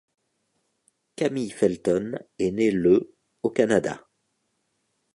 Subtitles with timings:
[1.15, 3.13] Camille Felton est née le
[3.43, 4.07] au Canada.